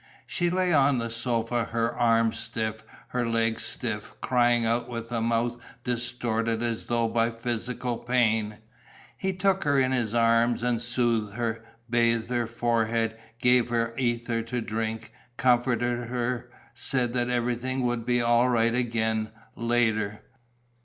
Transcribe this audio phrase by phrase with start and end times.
[0.25, 5.21] She lay on the sofa, her arms stiff, her legs stiff, crying out with a
[5.21, 8.57] mouth distorted as though by physical pain.
[9.15, 14.41] He took her in his arms and soothed her, bathed her forehead, gave her ether
[14.41, 20.23] to drink, comforted her, said that everything would be all right again later....